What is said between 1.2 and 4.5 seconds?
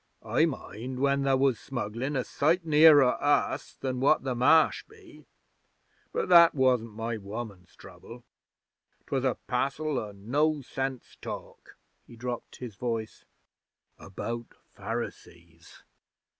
there was smugglin' a sight nearer us than what the